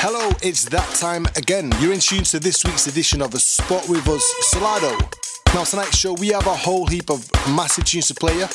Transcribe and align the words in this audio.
Hello, 0.00 0.30
it's 0.42 0.64
that 0.66 0.88
time 0.94 1.26
again. 1.34 1.72
You're 1.80 1.92
in 1.92 1.98
tune 1.98 2.22
to 2.22 2.38
this 2.38 2.64
week's 2.64 2.86
edition 2.86 3.20
of 3.20 3.32
The 3.32 3.40
Spot 3.40 3.88
with 3.88 4.06
us, 4.06 4.22
Solardo. 4.54 4.96
Now, 5.52 5.64
tonight's 5.64 5.98
show, 5.98 6.12
we 6.12 6.28
have 6.28 6.46
a 6.46 6.54
whole 6.54 6.86
heap 6.86 7.10
of 7.10 7.28
massive 7.48 7.84
tunes 7.84 8.06
to 8.06 8.14
play 8.14 8.38
you, 8.38 8.46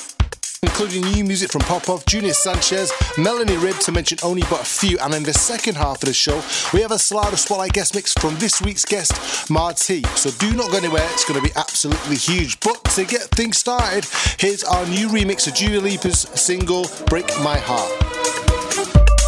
including 0.61 1.01
new 1.01 1.25
music 1.25 1.51
from 1.51 1.59
Popov, 1.63 2.05
Junior 2.05 2.31
Sanchez, 2.31 2.93
Melanie 3.17 3.57
Ribbe, 3.57 3.77
to 3.83 3.91
mention 3.91 4.19
only 4.23 4.43
but 4.43 4.61
a 4.61 4.63
few. 4.63 4.97
And 4.99 5.13
in 5.13 5.23
the 5.23 5.33
second 5.33 5.75
half 5.75 5.97
of 6.01 6.05
the 6.05 6.13
show, 6.13 6.41
we 6.73 6.79
have 6.79 6.91
a 6.91 6.95
Solardo 6.95 7.35
Spotlight 7.35 7.73
guest 7.73 7.93
mix 7.93 8.13
from 8.13 8.37
this 8.37 8.61
week's 8.61 8.85
guest, 8.85 9.51
Marty. 9.51 10.01
So 10.15 10.31
do 10.39 10.53
not 10.53 10.71
go 10.71 10.77
anywhere, 10.77 11.05
it's 11.11 11.25
going 11.25 11.41
to 11.41 11.45
be 11.45 11.53
absolutely 11.57 12.15
huge. 12.15 12.57
But 12.61 12.85
to 12.95 13.03
get 13.03 13.23
things 13.23 13.57
started, 13.57 14.05
here's 14.39 14.63
our 14.63 14.85
new 14.85 15.09
remix 15.09 15.45
of 15.45 15.55
Dua 15.55 15.81
Lipa's 15.81 16.21
single, 16.41 16.85
Break 17.07 17.27
My 17.41 17.57
Heart. 17.57 18.42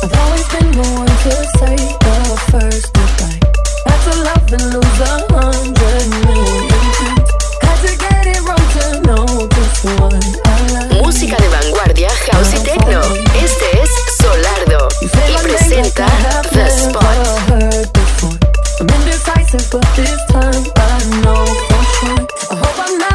I've 0.05 0.19
always 0.19 0.47
been 0.49 0.69
the 0.69 0.85
one 0.93 1.09
to 1.25 1.33
say 1.57 1.75
the 2.05 2.37
first 2.53 2.93
goodbye. 2.93 3.41
Had 3.89 3.99
to 4.05 4.13
love 4.21 4.53
and 4.53 4.65
lose 4.77 4.99
a 5.01 5.17
hundred 5.33 6.05
million 6.21 6.63
times. 6.69 7.29
Had 7.65 7.77
to 7.81 7.91
get 7.97 8.27
it 8.29 8.41
wrong 8.45 8.65
to 8.77 8.85
know 9.01 9.25
just 9.49 9.81
what 9.97 10.13
I 10.45 10.61
like. 10.77 11.01
Música 11.01 11.37
de 11.37 11.49
vanguardia, 11.49 12.09
house 12.31 12.53
y 12.53 12.59
techno. 12.59 13.01
Este 13.33 13.81
es 13.81 13.89
Solardo 14.21 14.89
y 15.01 15.07
presenta 15.07 16.05
The 16.53 16.69
Spot. 16.69 17.01
never 17.01 17.39
heard 17.49 17.89
before. 17.93 18.37
I'm 18.79 18.87
indecisive, 18.87 19.65
but 19.71 19.87
this 19.95 20.21
time 20.29 20.65
I 20.85 21.01
know 21.23 21.45
for 21.65 21.83
sure. 21.97 22.27
I 22.51 22.55
hope 22.61 22.77
I'm 22.77 22.97
not 22.99 23.14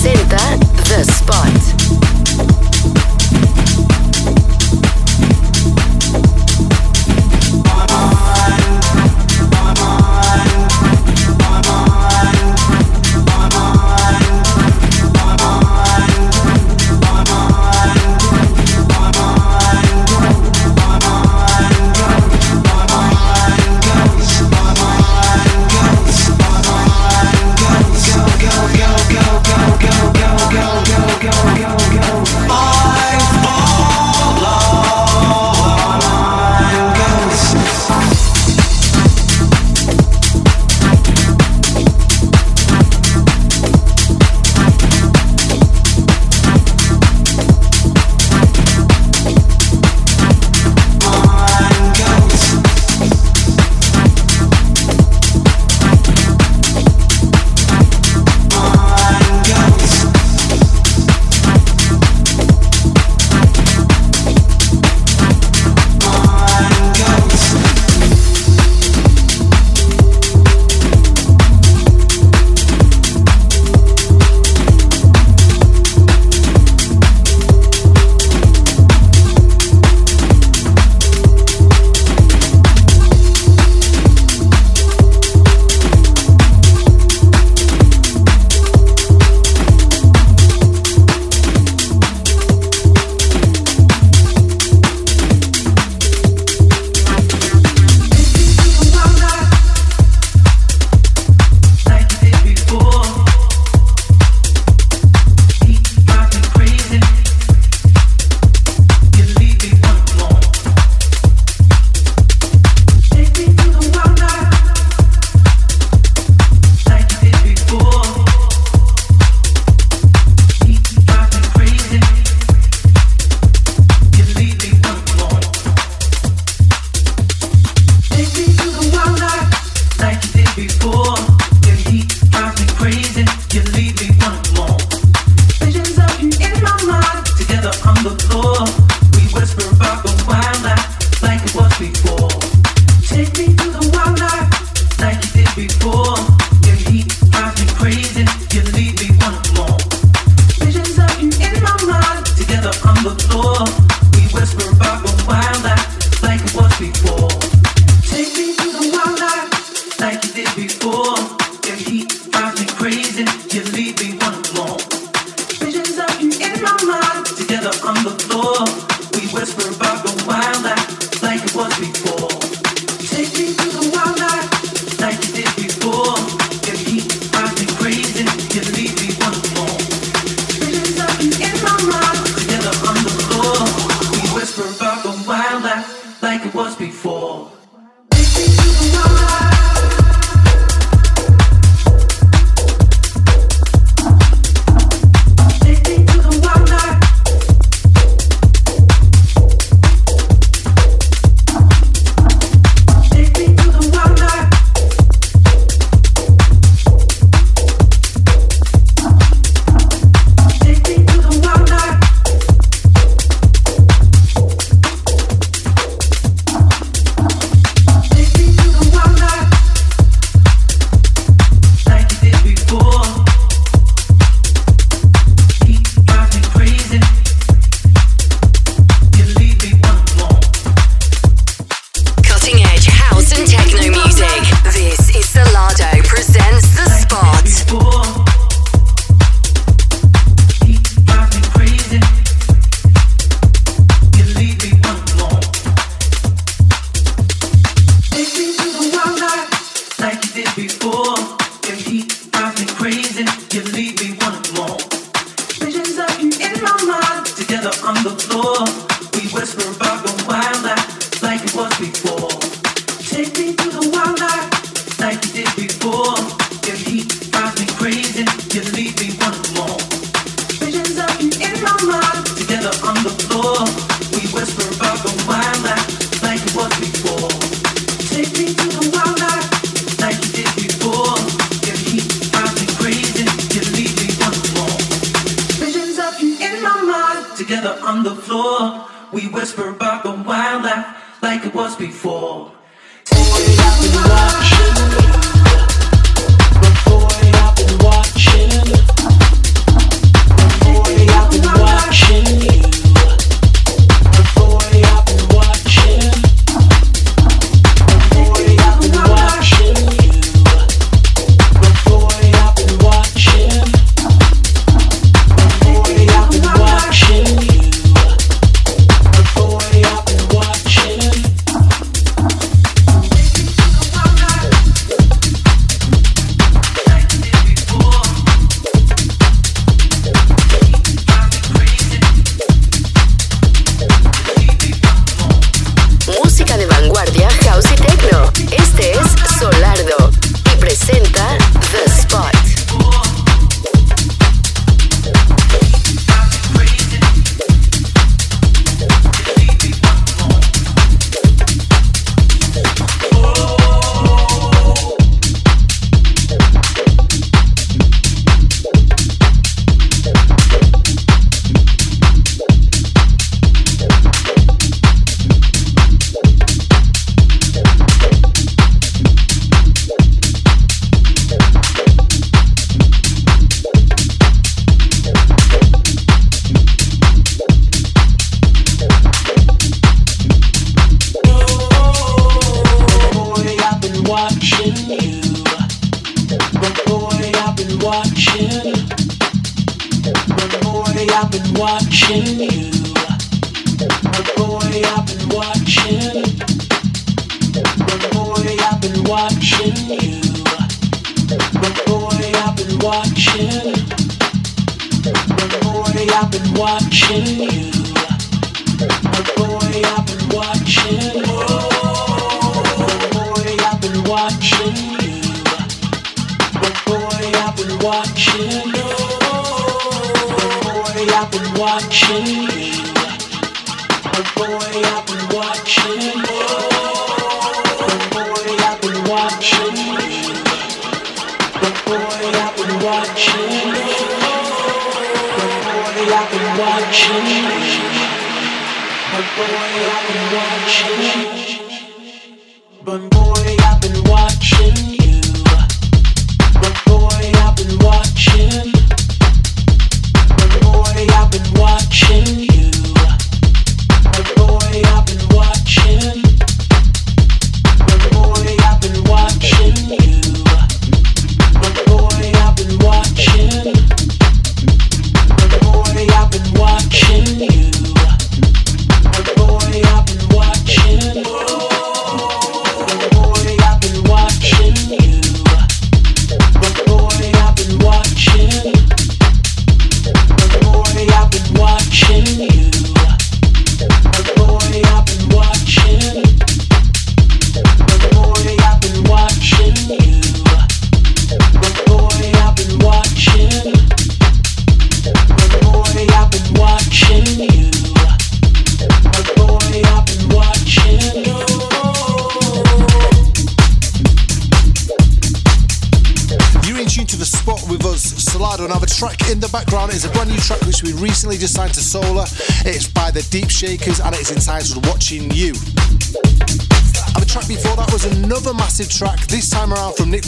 presenta 0.00 0.49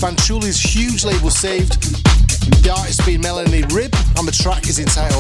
from 0.02 0.16
huge 0.58 1.04
label 1.04 1.30
Saved. 1.30 1.80
The 2.64 2.74
artist 2.76 3.06
being 3.06 3.20
Melanie 3.20 3.62
Ribbe, 3.70 3.94
and 4.18 4.26
the 4.26 4.32
track 4.32 4.66
is 4.66 4.80
entitled 4.80 5.11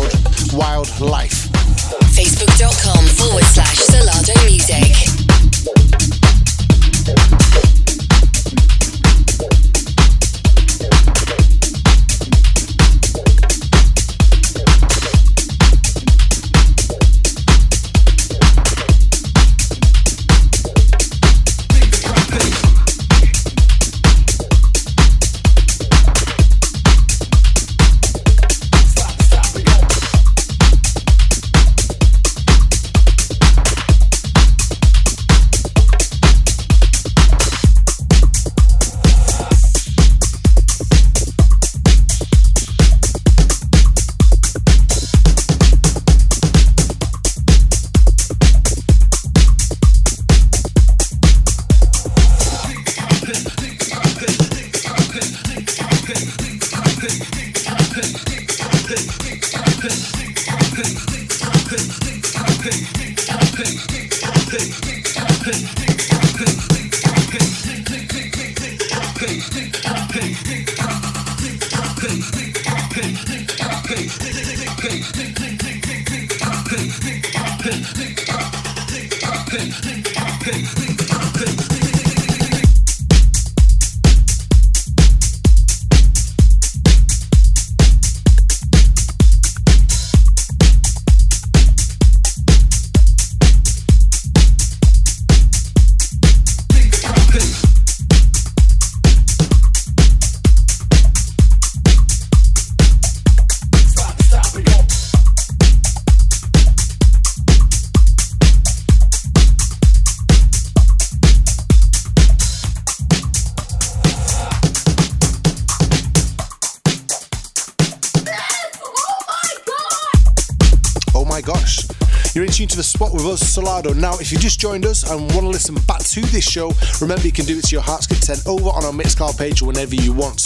Now, 123.72 124.18
if 124.18 124.30
you 124.30 124.36
just 124.36 124.60
joined 124.60 124.84
us 124.84 125.10
and 125.10 125.18
want 125.32 125.44
to 125.44 125.48
listen 125.48 125.74
back 125.86 126.00
to 126.00 126.20
this 126.20 126.44
show, 126.44 126.72
remember 127.00 127.24
you 127.24 127.32
can 127.32 127.46
do 127.46 127.56
it 127.56 127.64
to 127.64 127.74
your 127.74 127.80
heart's 127.80 128.06
content 128.06 128.46
over 128.46 128.68
on 128.68 128.84
our 128.84 128.92
Mixcloud 128.92 129.38
page 129.38 129.62
whenever 129.62 129.94
you 129.94 130.12
want. 130.12 130.44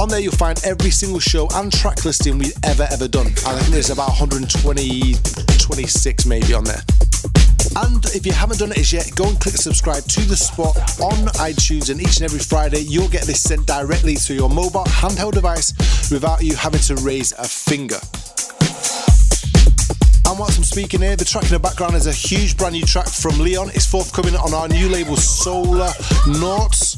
On 0.00 0.08
there, 0.08 0.18
you'll 0.18 0.32
find 0.32 0.60
every 0.64 0.90
single 0.90 1.20
show 1.20 1.46
and 1.54 1.72
track 1.72 2.04
listing 2.04 2.38
we've 2.38 2.56
ever, 2.64 2.88
ever 2.90 3.06
done. 3.06 3.28
I 3.46 3.54
think 3.54 3.68
there's 3.68 3.90
about 3.90 4.08
120, 4.08 5.14
26 5.58 6.26
maybe 6.26 6.54
on 6.54 6.64
there. 6.64 6.82
And 7.76 8.04
if 8.06 8.26
you 8.26 8.32
haven't 8.32 8.58
done 8.58 8.72
it 8.72 8.78
as 8.78 8.92
yet, 8.92 9.12
go 9.14 9.28
and 9.28 9.38
click 9.38 9.54
subscribe 9.54 10.02
to 10.02 10.22
the 10.22 10.36
spot 10.36 10.76
on 11.00 11.26
iTunes, 11.38 11.88
and 11.88 12.00
each 12.00 12.16
and 12.16 12.24
every 12.24 12.40
Friday 12.40 12.80
you'll 12.80 13.08
get 13.08 13.22
this 13.22 13.42
sent 13.42 13.64
directly 13.68 14.16
to 14.16 14.34
your 14.34 14.50
mobile 14.50 14.84
handheld 14.84 15.34
device 15.34 15.72
without 16.10 16.42
you 16.42 16.56
having 16.56 16.80
to 16.80 16.96
raise 16.96 17.30
a 17.32 17.46
finger. 17.46 18.00
And 20.28 20.38
whilst 20.40 20.58
I'm 20.58 20.64
speaking 20.64 21.02
here, 21.02 21.14
the 21.14 21.24
track 21.24 21.44
in 21.44 21.50
the 21.50 21.60
background 21.60 21.94
is 21.94 22.08
a 22.08 22.12
huge 22.12 22.56
brand 22.56 22.74
new 22.74 22.84
track 22.84 23.06
from 23.06 23.38
Leon. 23.38 23.70
It's 23.74 23.86
forthcoming 23.86 24.34
on 24.34 24.52
our 24.52 24.66
new 24.66 24.88
label 24.88 25.16
Solar 25.16 25.92
Noughts. 26.26 26.96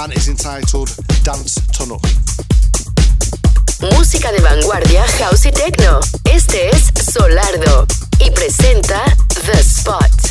And 0.00 0.12
it's 0.12 0.28
entitled 0.28 0.94
Dance 1.24 1.56
Tunnel. 1.72 2.00
Música 3.98 4.30
de 4.30 4.40
vanguardia, 4.40 5.04
house 5.18 5.46
y 5.46 5.52
techno. 5.52 5.98
Este 6.24 6.68
es 6.68 6.92
Solardo 7.12 7.86
y 8.20 8.30
presenta 8.30 9.02
The 9.46 9.62
Spot. 9.62 10.30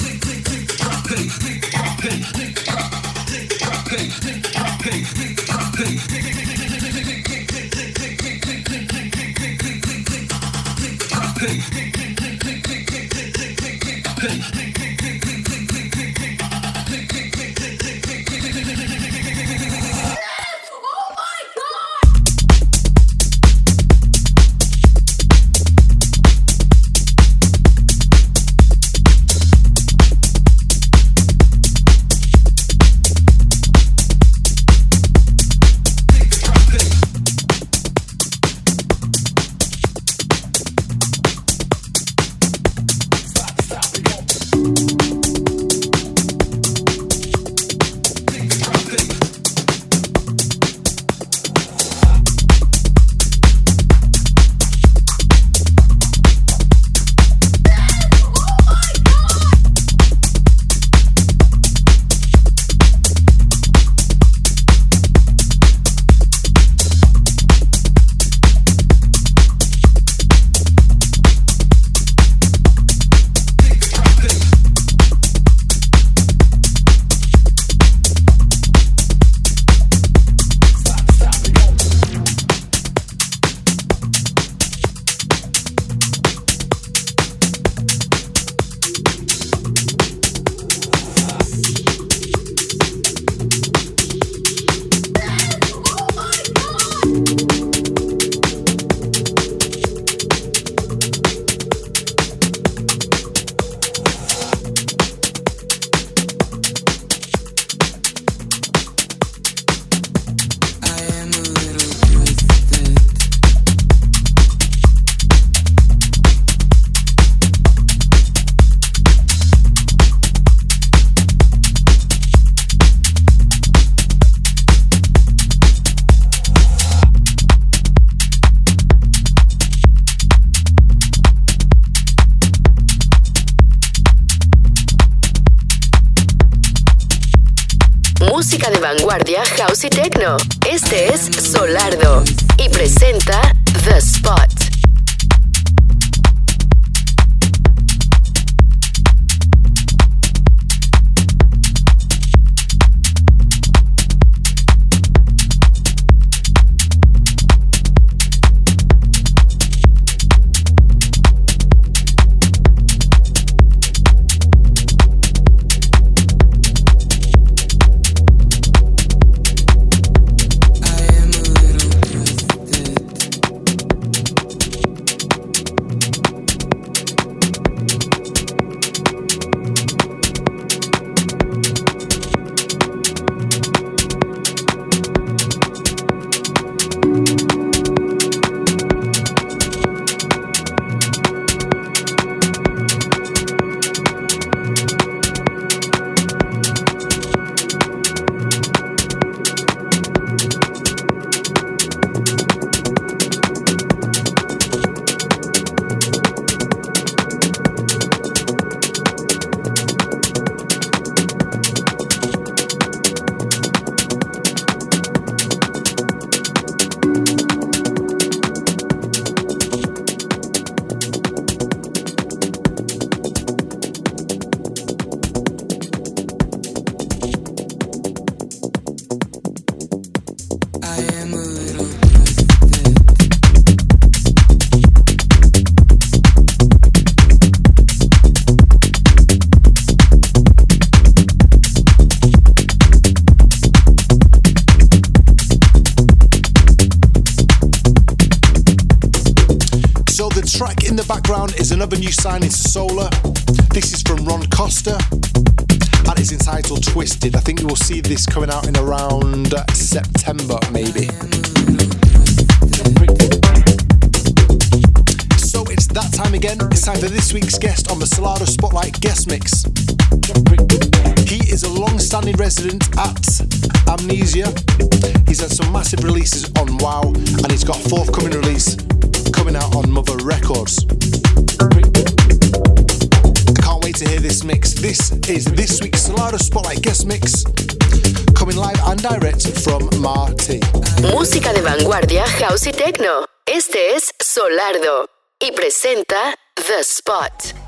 vanguardia, 291.71 292.25
house 292.39 292.67
y 292.67 292.73
techno. 292.73 293.25
Este 293.45 293.95
es 293.95 294.13
Solardo 294.19 295.09
y 295.39 295.51
presenta 295.53 296.35
The 296.55 296.81
Spot. 296.81 297.60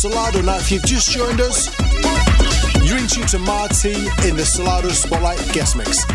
Solardo. 0.00 0.42
Now, 0.42 0.56
if 0.56 0.72
you've 0.72 0.82
just 0.84 1.10
joined 1.10 1.42
us, 1.42 1.68
you're 2.82 2.96
in 2.96 3.06
tune 3.06 3.26
to 3.26 3.38
Marty 3.38 3.92
in 4.26 4.34
the 4.34 4.44
Solardo 4.44 4.90
Spotlight 4.90 5.38
guest 5.52 5.76
mix. 5.76 6.06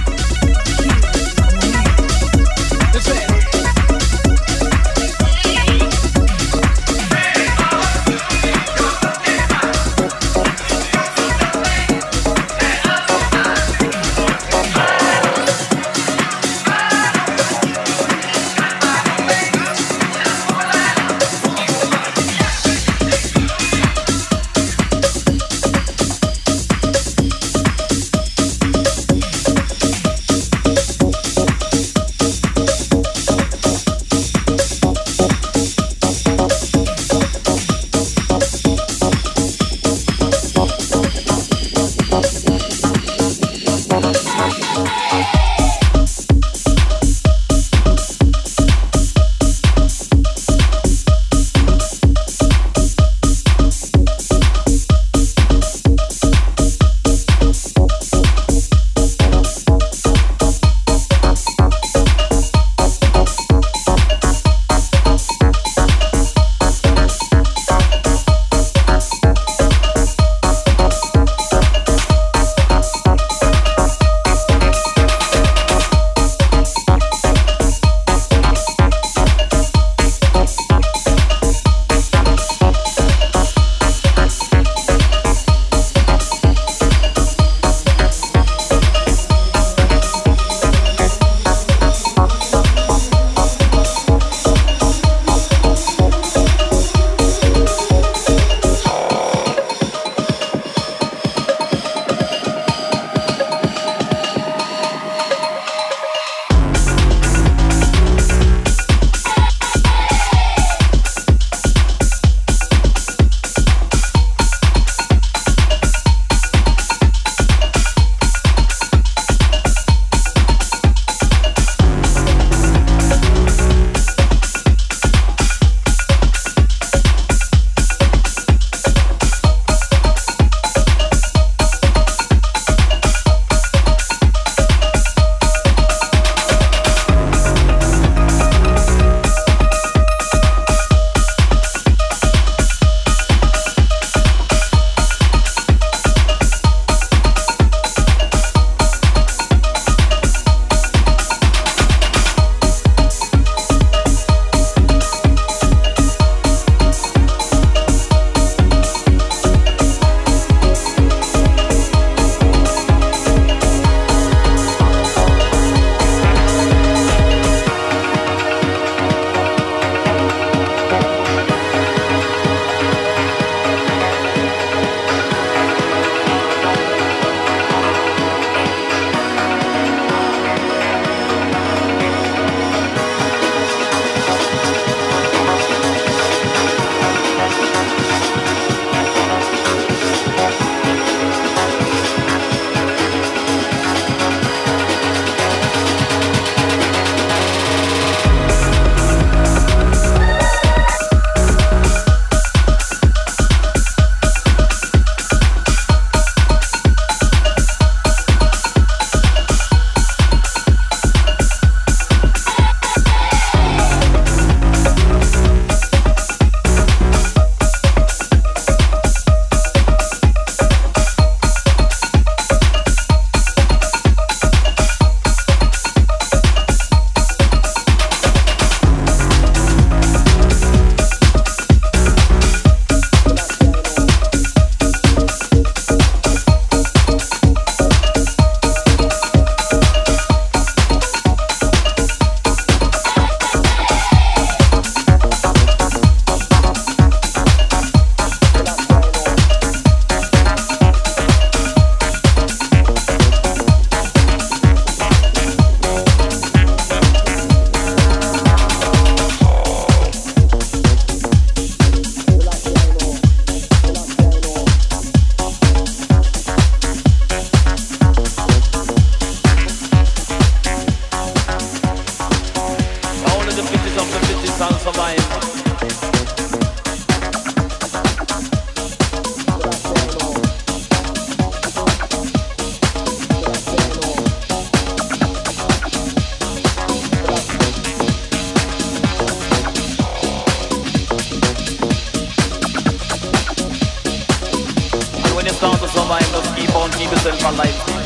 stars 295.56 295.82
are 295.82 295.88
just 295.88 296.56
keep 296.56 296.76
on, 296.76 296.92
keep 296.92 297.10
yourself 297.12 297.40
alive. 297.46 298.05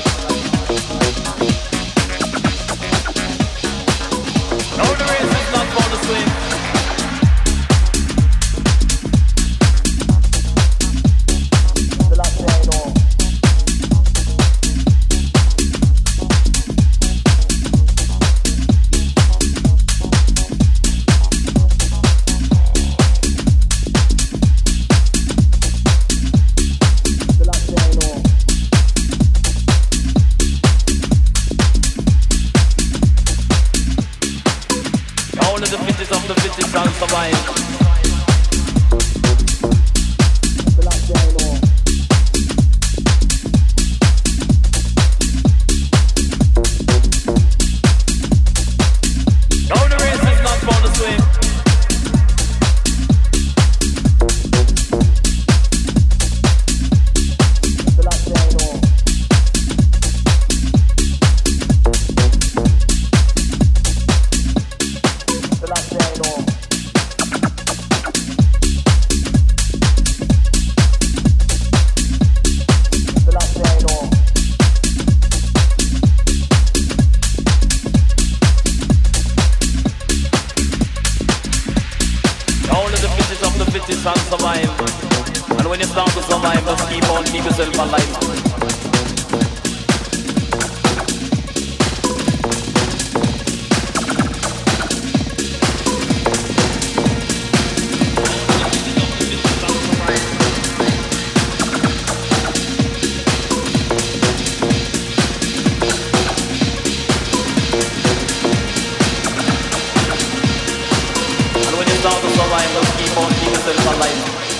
keep 112.69 112.75
those 112.75 112.91
people, 112.97 113.29
Jesus 113.29 113.85
my 113.85 113.97
life. 113.99 114.58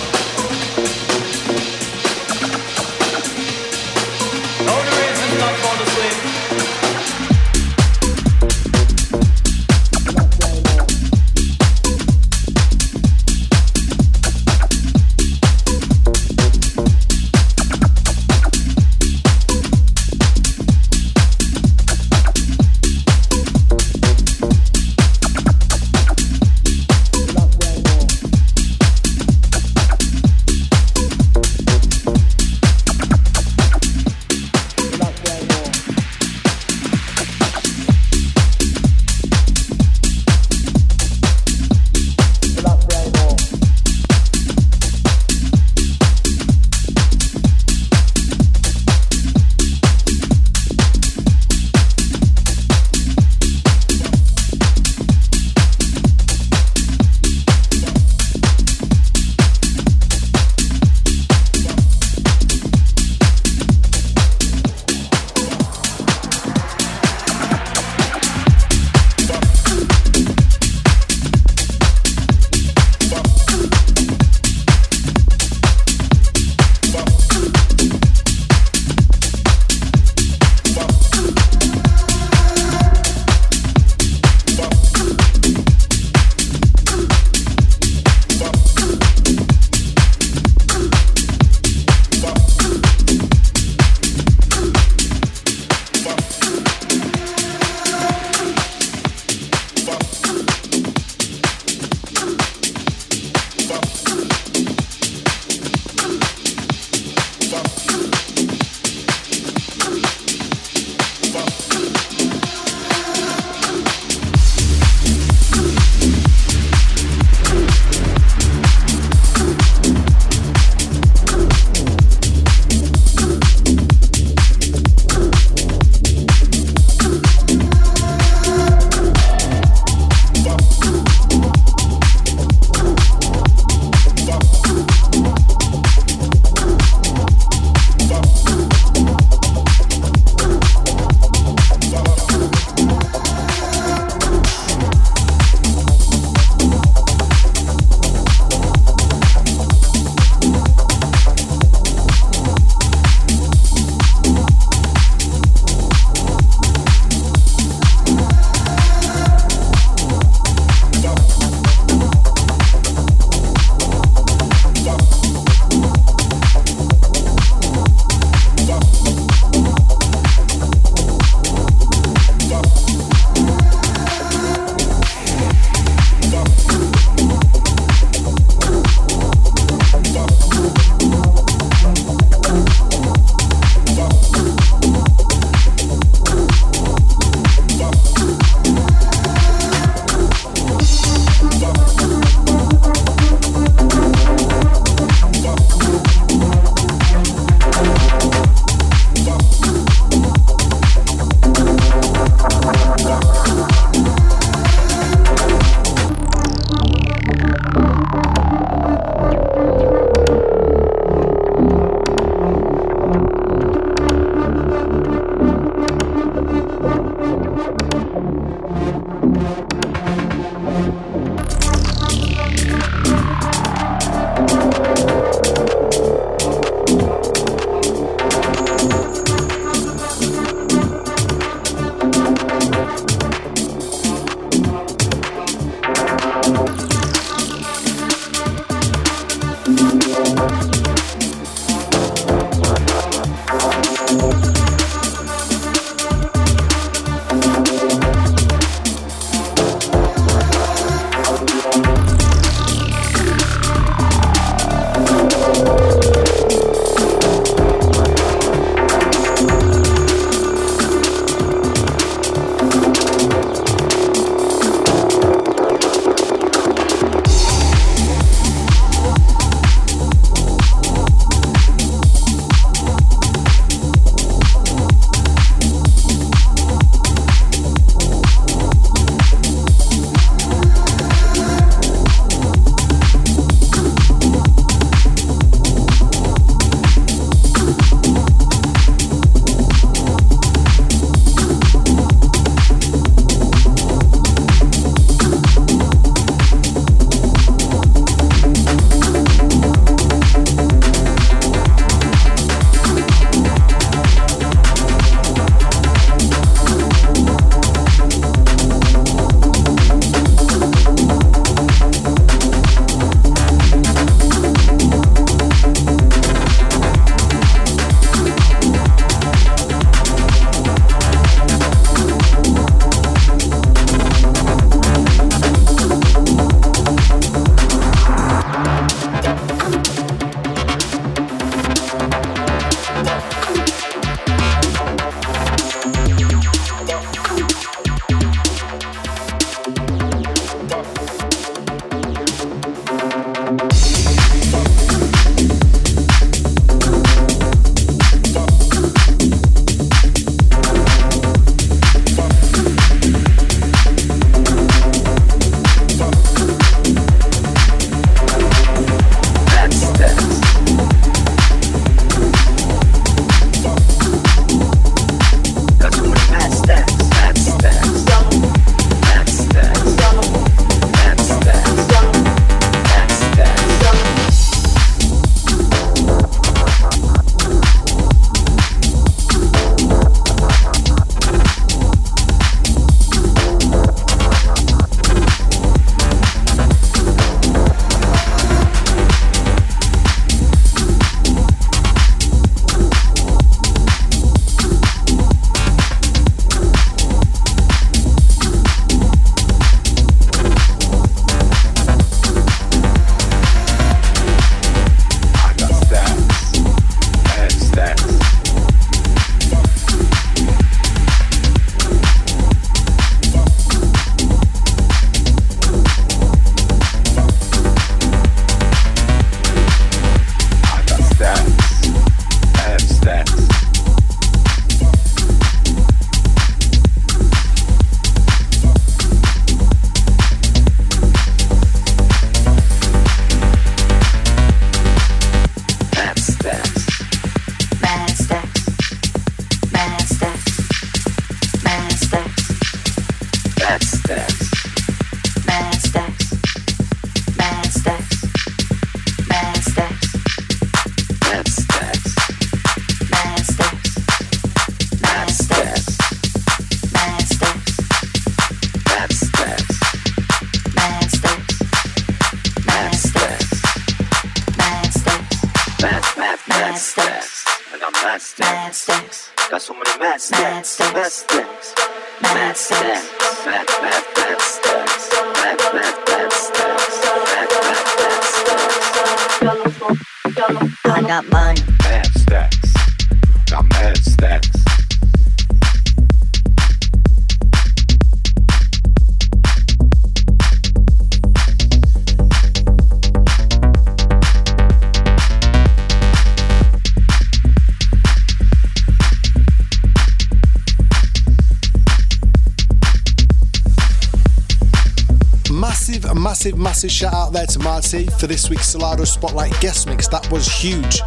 Massive, 506.84 506.92
shout 506.92 507.14
out 507.14 507.34
there 507.34 507.46
to 507.46 507.60
Marty 507.60 508.06
for 508.06 508.28
this 508.28 508.50
week's 508.50 508.74
Solardo 508.74 509.06
Spotlight 509.06 509.52
guest 509.60 509.86
mix. 509.86 510.08
That 510.08 510.30
was 510.32 510.48
huge. 510.48 511.02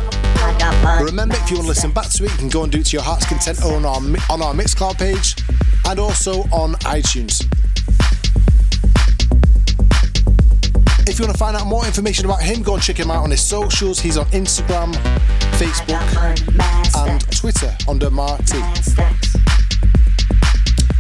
Remember, 1.00 1.34
if 1.36 1.50
you 1.50 1.56
want 1.56 1.64
to 1.64 1.68
listen 1.68 1.92
back 1.92 2.10
to 2.10 2.24
it, 2.24 2.30
you 2.30 2.36
can 2.36 2.50
go 2.50 2.64
and 2.64 2.70
do 2.70 2.80
it 2.80 2.86
to 2.86 2.96
your 2.96 3.02
heart's 3.02 3.24
content 3.24 3.62
on 3.62 3.86
our 3.86 3.96
on 4.28 4.42
our 4.42 4.52
Mixcloud 4.52 4.98
page 4.98 5.34
and 5.86 5.98
also 5.98 6.42
on 6.52 6.74
iTunes. 6.84 7.40
If 11.08 11.18
you 11.18 11.24
want 11.24 11.32
to 11.32 11.38
find 11.38 11.56
out 11.56 11.66
more 11.66 11.86
information 11.86 12.26
about 12.26 12.42
him, 12.42 12.62
go 12.62 12.74
and 12.74 12.82
check 12.82 12.98
him 12.98 13.10
out 13.10 13.24
on 13.24 13.30
his 13.30 13.40
socials. 13.40 13.98
He's 13.98 14.18
on 14.18 14.26
Instagram, 14.26 14.92
Facebook, 15.56 16.02
and 16.96 17.20
Twitter 17.34 17.74
under 17.88 18.10
Marty. 18.10 18.60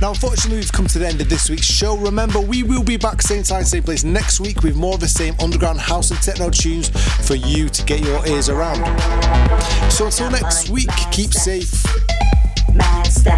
Now, 0.02 0.10
unfortunately, 0.10 0.56
we've 0.56 0.72
come 0.72 0.88
to 0.88 0.98
the 0.98 1.06
end 1.06 1.20
of 1.20 1.28
this 1.28 1.48
week's 1.48 1.64
show. 1.64 1.96
Remember, 1.96 2.40
we 2.40 2.64
will 2.64 2.82
be 2.82 2.96
back 2.96 3.22
same 3.22 3.44
time, 3.44 3.62
same 3.62 3.84
place 3.84 4.02
next 4.02 4.40
week 4.40 4.64
with 4.64 4.74
more 4.74 4.94
of 4.94 5.00
the 5.00 5.06
same 5.06 5.36
underground 5.40 5.78
house 5.78 6.10
and 6.10 6.20
techno 6.20 6.50
tunes 6.50 6.88
for 7.24 7.36
you 7.36 7.68
to 7.68 7.84
get 7.84 8.00
your 8.00 8.26
ears 8.26 8.48
around. 8.48 8.82
So 9.92 10.06
until 10.06 10.28
next 10.32 10.70
week, 10.70 10.90
keep 11.12 11.32
safe, 11.32 11.70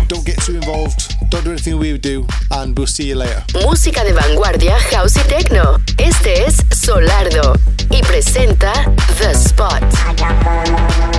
don't 0.09 0.25
get 0.25 0.41
too 0.41 0.57
involved, 0.57 1.15
don't 1.29 1.45
do 1.45 1.51
anything 1.51 1.79
we 1.79 1.93
would 1.93 2.01
do, 2.01 2.27
and 2.53 2.75
we'll 2.79 2.87
see 2.87 3.09
you 3.09 3.17
later. 3.17 3.45
Música 3.63 4.03
de 4.03 4.15
vanguardia, 4.15 4.79
house 4.91 5.17
y 5.17 5.23
techno. 5.29 5.79
Este 5.99 6.47
es 6.47 6.65
Solardo 6.71 7.57
y 7.91 8.01
presenta 8.05 8.73
The 9.19 9.35
Spot. 9.35 11.14